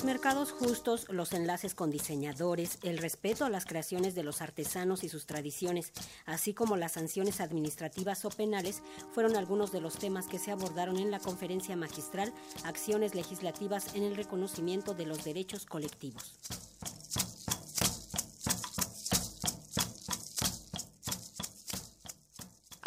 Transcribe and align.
los 0.00 0.06
mercados 0.06 0.50
justos, 0.50 1.06
los 1.10 1.34
enlaces 1.34 1.74
con 1.74 1.90
diseñadores, 1.90 2.78
el 2.82 2.96
respeto 2.96 3.44
a 3.44 3.50
las 3.50 3.66
creaciones 3.66 4.14
de 4.14 4.22
los 4.22 4.40
artesanos 4.40 5.04
y 5.04 5.10
sus 5.10 5.26
tradiciones, 5.26 5.92
así 6.24 6.54
como 6.54 6.78
las 6.78 6.92
sanciones 6.92 7.42
administrativas 7.42 8.24
o 8.24 8.30
penales, 8.30 8.82
fueron 9.12 9.36
algunos 9.36 9.72
de 9.72 9.82
los 9.82 9.98
temas 9.98 10.26
que 10.26 10.38
se 10.38 10.52
abordaron 10.52 10.96
en 10.96 11.10
la 11.10 11.20
conferencia 11.20 11.76
magistral 11.76 12.32
Acciones 12.64 13.14
legislativas 13.14 13.94
en 13.94 14.04
el 14.04 14.16
reconocimiento 14.16 14.94
de 14.94 15.04
los 15.04 15.22
derechos 15.22 15.66
colectivos. 15.66 16.32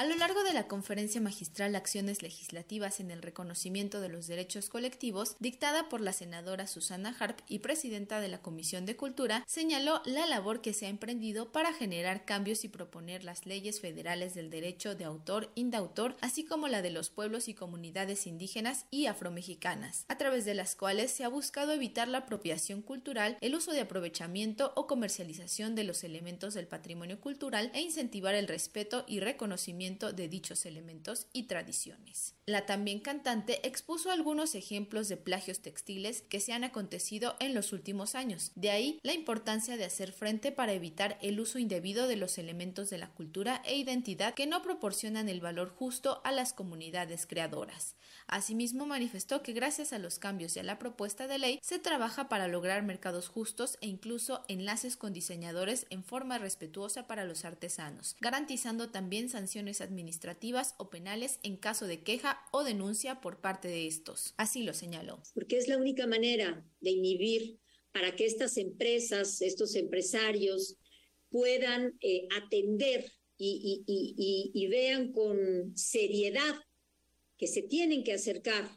A 0.03 0.05
lo 0.05 0.17
largo 0.17 0.43
de 0.43 0.51
la 0.51 0.67
conferencia 0.67 1.21
magistral 1.21 1.77
Acciones 1.77 2.21
Legislativas 2.21 2.99
en 2.99 3.09
el 3.09 3.21
Reconocimiento 3.21 4.01
de 4.01 4.09
los 4.09 4.27
Derechos 4.27 4.67
Colectivos, 4.67 5.37
dictada 5.39 5.87
por 5.87 6.01
la 6.01 6.11
senadora 6.11 6.67
Susana 6.67 7.15
Harp 7.17 7.39
y 7.47 7.59
presidenta 7.59 8.19
de 8.19 8.27
la 8.27 8.41
Comisión 8.41 8.85
de 8.85 8.97
Cultura, 8.97 9.45
señaló 9.47 10.01
la 10.03 10.27
labor 10.27 10.59
que 10.59 10.73
se 10.73 10.87
ha 10.87 10.89
emprendido 10.89 11.53
para 11.53 11.71
generar 11.71 12.25
cambios 12.25 12.65
y 12.65 12.67
proponer 12.67 13.23
las 13.23 13.45
leyes 13.45 13.79
federales 13.79 14.33
del 14.33 14.49
derecho 14.49 14.93
de 14.93 15.05
autor, 15.05 15.53
indautor, 15.55 16.17
así 16.19 16.43
como 16.43 16.67
la 16.67 16.81
de 16.81 16.91
los 16.91 17.09
pueblos 17.09 17.47
y 17.47 17.53
comunidades 17.53 18.27
indígenas 18.27 18.87
y 18.91 19.05
afromexicanas, 19.05 20.03
a 20.09 20.17
través 20.17 20.43
de 20.43 20.53
las 20.53 20.75
cuales 20.75 21.11
se 21.11 21.23
ha 21.23 21.29
buscado 21.29 21.71
evitar 21.71 22.09
la 22.09 22.17
apropiación 22.17 22.81
cultural, 22.81 23.37
el 23.39 23.55
uso 23.55 23.71
de 23.71 23.79
aprovechamiento 23.79 24.73
o 24.75 24.85
comercialización 24.85 25.75
de 25.75 25.85
los 25.85 26.03
elementos 26.03 26.53
del 26.55 26.67
patrimonio 26.67 27.21
cultural 27.21 27.71
e 27.73 27.79
incentivar 27.79 28.35
el 28.35 28.49
respeto 28.49 29.05
y 29.07 29.21
reconocimiento 29.21 29.92
de 29.99 30.27
dichos 30.27 30.65
elementos 30.65 31.27
y 31.33 31.43
tradiciones. 31.43 32.35
La 32.45 32.65
también 32.65 32.99
cantante 32.99 33.65
expuso 33.65 34.11
algunos 34.11 34.55
ejemplos 34.55 35.07
de 35.07 35.15
plagios 35.15 35.59
textiles 35.59 36.23
que 36.23 36.41
se 36.41 36.51
han 36.51 36.63
acontecido 36.63 37.35
en 37.39 37.53
los 37.53 37.71
últimos 37.71 38.15
años. 38.15 38.51
De 38.55 38.69
ahí 38.69 38.99
la 39.01 39.13
importancia 39.13 39.77
de 39.77 39.85
hacer 39.85 40.11
frente 40.11 40.51
para 40.51 40.73
evitar 40.73 41.17
el 41.21 41.39
uso 41.39 41.59
indebido 41.59 42.07
de 42.07 42.17
los 42.17 42.37
elementos 42.37 42.89
de 42.89 42.97
la 42.97 43.11
cultura 43.11 43.61
e 43.65 43.77
identidad 43.77 44.33
que 44.33 44.47
no 44.47 44.61
proporcionan 44.61 45.29
el 45.29 45.39
valor 45.39 45.69
justo 45.69 46.21
a 46.23 46.31
las 46.31 46.51
comunidades 46.51 47.25
creadoras. 47.25 47.95
Asimismo, 48.27 48.85
manifestó 48.85 49.41
que 49.41 49.53
gracias 49.53 49.93
a 49.93 49.99
los 49.99 50.19
cambios 50.19 50.55
y 50.55 50.59
a 50.59 50.63
la 50.63 50.79
propuesta 50.79 51.27
de 51.27 51.37
ley 51.37 51.59
se 51.61 51.79
trabaja 51.79 52.29
para 52.29 52.47
lograr 52.47 52.83
mercados 52.83 53.27
justos 53.27 53.77
e 53.81 53.87
incluso 53.87 54.43
enlaces 54.47 54.97
con 54.97 55.13
diseñadores 55.13 55.85
en 55.89 56.03
forma 56.03 56.37
respetuosa 56.37 57.07
para 57.07 57.25
los 57.25 57.45
artesanos, 57.45 58.15
garantizando 58.19 58.89
también 58.89 59.29
sanciones 59.29 59.81
administrativas 59.83 60.75
o 60.77 60.89
penales 60.89 61.39
en 61.43 61.57
caso 61.57 61.87
de 61.87 62.01
queja 62.03 62.39
o 62.51 62.63
denuncia 62.63 63.21
por 63.21 63.41
parte 63.41 63.67
de 63.67 63.87
estos. 63.87 64.33
Así 64.37 64.63
lo 64.63 64.73
señaló. 64.73 65.21
Porque 65.33 65.57
es 65.57 65.67
la 65.67 65.77
única 65.77 66.07
manera 66.07 66.65
de 66.81 66.91
inhibir 66.91 67.59
para 67.91 68.15
que 68.15 68.25
estas 68.25 68.57
empresas, 68.57 69.41
estos 69.41 69.75
empresarios 69.75 70.77
puedan 71.29 71.97
eh, 72.01 72.27
atender 72.35 73.11
y, 73.37 73.83
y 74.53 74.67
vean 74.67 75.11
con 75.11 75.75
seriedad 75.75 76.55
que 77.37 77.47
se 77.47 77.61
tienen 77.61 78.03
que 78.03 78.13
acercar 78.13 78.69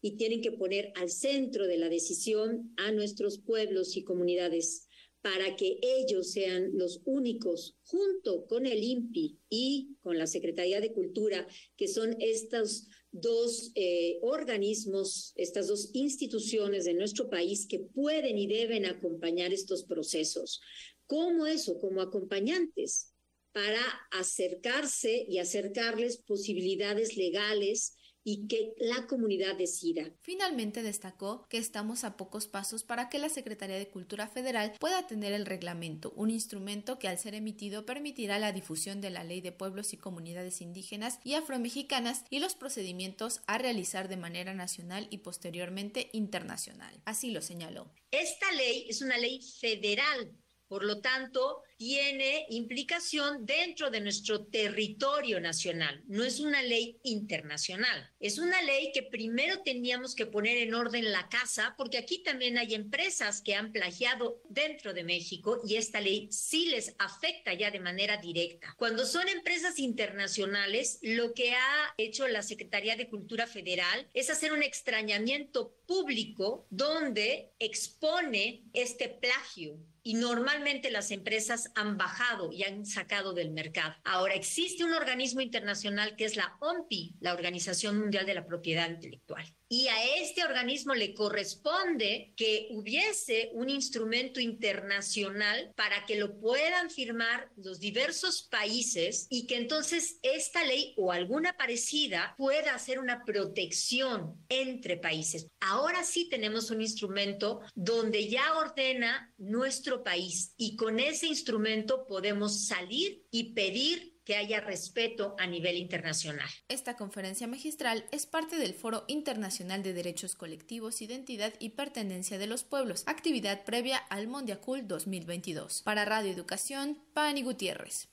y 0.00 0.16
tienen 0.16 0.42
que 0.42 0.52
poner 0.52 0.92
al 0.96 1.10
centro 1.10 1.66
de 1.66 1.78
la 1.78 1.88
decisión 1.88 2.74
a 2.76 2.92
nuestros 2.92 3.38
pueblos 3.38 3.96
y 3.96 4.04
comunidades 4.04 4.88
para 5.22 5.54
que 5.56 5.78
ellos 5.80 6.32
sean 6.32 6.76
los 6.76 7.00
únicos, 7.04 7.78
junto 7.84 8.46
con 8.46 8.66
el 8.66 8.82
INPI 8.82 9.38
y 9.48 9.96
con 10.02 10.18
la 10.18 10.26
Secretaría 10.26 10.80
de 10.80 10.92
Cultura, 10.92 11.46
que 11.76 11.86
son 11.86 12.16
estos 12.18 12.88
dos 13.12 13.70
eh, 13.76 14.18
organismos, 14.22 15.32
estas 15.36 15.68
dos 15.68 15.90
instituciones 15.92 16.84
de 16.84 16.94
nuestro 16.94 17.30
país 17.30 17.66
que 17.68 17.78
pueden 17.78 18.36
y 18.36 18.48
deben 18.48 18.84
acompañar 18.84 19.52
estos 19.52 19.84
procesos. 19.84 20.60
¿Cómo 21.06 21.46
eso? 21.46 21.78
Como 21.78 22.00
acompañantes 22.00 23.12
para 23.52 23.82
acercarse 24.10 25.24
y 25.28 25.38
acercarles 25.38 26.16
posibilidades 26.16 27.16
legales 27.16 27.96
y 28.24 28.46
que 28.46 28.74
la 28.78 29.06
comunidad 29.06 29.56
decida. 29.56 30.10
Finalmente 30.20 30.82
destacó 30.82 31.46
que 31.48 31.58
estamos 31.58 32.04
a 32.04 32.16
pocos 32.16 32.46
pasos 32.46 32.84
para 32.84 33.08
que 33.08 33.18
la 33.18 33.28
Secretaría 33.28 33.76
de 33.76 33.88
Cultura 33.88 34.28
Federal 34.28 34.74
pueda 34.78 35.06
tener 35.06 35.32
el 35.32 35.46
reglamento, 35.46 36.12
un 36.16 36.30
instrumento 36.30 36.98
que 36.98 37.08
al 37.08 37.18
ser 37.18 37.34
emitido 37.34 37.84
permitirá 37.84 38.38
la 38.38 38.52
difusión 38.52 39.00
de 39.00 39.10
la 39.10 39.24
ley 39.24 39.40
de 39.40 39.52
pueblos 39.52 39.92
y 39.92 39.96
comunidades 39.96 40.60
indígenas 40.60 41.18
y 41.24 41.34
afromexicanas 41.34 42.24
y 42.30 42.38
los 42.38 42.54
procedimientos 42.54 43.40
a 43.46 43.58
realizar 43.58 44.08
de 44.08 44.16
manera 44.16 44.54
nacional 44.54 45.08
y 45.10 45.18
posteriormente 45.18 46.10
internacional. 46.12 47.00
Así 47.04 47.30
lo 47.30 47.42
señaló. 47.42 47.90
Esta 48.10 48.50
ley 48.52 48.86
es 48.88 49.02
una 49.02 49.18
ley 49.18 49.40
federal 49.60 50.32
por 50.72 50.84
lo 50.84 51.02
tanto, 51.02 51.60
tiene 51.82 52.46
implicación 52.50 53.44
dentro 53.44 53.90
de 53.90 54.00
nuestro 54.00 54.46
territorio 54.46 55.40
nacional. 55.40 56.00
No 56.06 56.22
es 56.22 56.38
una 56.38 56.62
ley 56.62 57.00
internacional. 57.02 58.08
Es 58.20 58.38
una 58.38 58.62
ley 58.62 58.92
que 58.94 59.02
primero 59.02 59.62
teníamos 59.64 60.14
que 60.14 60.26
poner 60.26 60.58
en 60.58 60.74
orden 60.74 61.10
la 61.10 61.28
casa, 61.28 61.74
porque 61.76 61.98
aquí 61.98 62.22
también 62.22 62.56
hay 62.56 62.74
empresas 62.74 63.42
que 63.42 63.56
han 63.56 63.72
plagiado 63.72 64.40
dentro 64.48 64.94
de 64.94 65.02
México 65.02 65.60
y 65.66 65.74
esta 65.74 66.00
ley 66.00 66.28
sí 66.30 66.66
les 66.66 66.94
afecta 67.00 67.52
ya 67.52 67.72
de 67.72 67.80
manera 67.80 68.16
directa. 68.16 68.76
Cuando 68.78 69.04
son 69.04 69.28
empresas 69.28 69.80
internacionales, 69.80 71.00
lo 71.02 71.34
que 71.34 71.50
ha 71.50 71.94
hecho 71.98 72.28
la 72.28 72.42
Secretaría 72.42 72.94
de 72.94 73.08
Cultura 73.08 73.48
Federal 73.48 74.08
es 74.14 74.30
hacer 74.30 74.52
un 74.52 74.62
extrañamiento 74.62 75.74
público 75.88 76.64
donde 76.70 77.50
expone 77.58 78.62
este 78.72 79.08
plagio 79.08 79.80
y 80.02 80.14
normalmente 80.14 80.90
las 80.90 81.10
empresas 81.10 81.70
han 81.74 81.96
bajado 81.96 82.52
y 82.52 82.64
han 82.64 82.84
sacado 82.86 83.32
del 83.32 83.50
mercado. 83.50 83.94
Ahora 84.04 84.34
existe 84.34 84.84
un 84.84 84.92
organismo 84.92 85.40
internacional 85.40 86.16
que 86.16 86.24
es 86.24 86.36
la 86.36 86.56
OMPI, 86.60 87.16
la 87.20 87.32
Organización 87.32 87.98
Mundial 87.98 88.26
de 88.26 88.34
la 88.34 88.46
Propiedad 88.46 88.88
Intelectual 88.88 89.44
y 89.72 89.88
a 89.88 90.04
este 90.20 90.44
organismo 90.44 90.94
le 90.94 91.14
corresponde 91.14 92.34
que 92.36 92.68
hubiese 92.72 93.48
un 93.54 93.70
instrumento 93.70 94.38
internacional 94.38 95.72
para 95.76 96.04
que 96.04 96.16
lo 96.16 96.38
puedan 96.38 96.90
firmar 96.90 97.50
los 97.56 97.80
diversos 97.80 98.42
países 98.42 99.26
y 99.30 99.46
que 99.46 99.56
entonces 99.56 100.18
esta 100.20 100.62
ley 100.62 100.92
o 100.98 101.10
alguna 101.10 101.54
parecida 101.56 102.34
pueda 102.36 102.74
hacer 102.74 102.98
una 102.98 103.24
protección 103.24 104.44
entre 104.50 104.98
países. 104.98 105.46
Ahora 105.60 106.04
sí 106.04 106.28
tenemos 106.28 106.70
un 106.70 106.82
instrumento 106.82 107.62
donde 107.74 108.28
ya 108.28 108.58
ordena 108.58 109.32
nuestro 109.38 110.04
país 110.04 110.52
y 110.58 110.76
con 110.76 111.00
ese 111.00 111.28
instrumento 111.28 112.06
podemos 112.06 112.66
salir 112.66 113.24
y 113.30 113.54
pedir 113.54 114.11
que 114.24 114.36
haya 114.36 114.60
respeto 114.60 115.34
a 115.38 115.46
nivel 115.46 115.76
internacional. 115.76 116.48
Esta 116.68 116.96
conferencia 116.96 117.46
magistral 117.46 118.04
es 118.12 118.26
parte 118.26 118.56
del 118.56 118.74
Foro 118.74 119.04
Internacional 119.08 119.82
de 119.82 119.92
Derechos 119.92 120.34
Colectivos, 120.34 121.02
Identidad 121.02 121.54
y 121.58 121.70
Pertenencia 121.70 122.38
de 122.38 122.46
los 122.46 122.64
Pueblos, 122.64 123.04
actividad 123.06 123.64
previa 123.64 123.96
al 123.96 124.28
Mondiacul 124.28 124.86
2022. 124.86 125.82
Para 125.82 126.04
Radio 126.04 126.30
Educación, 126.30 126.98
Pani 127.14 127.42
Gutiérrez. 127.42 128.08